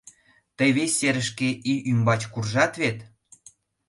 Тый 0.57 0.69
вес 0.77 0.91
серышке 0.99 1.49
ий 1.71 1.79
ӱмбач 1.91 2.21
куржат 2.33 2.73
вет? 2.81 2.97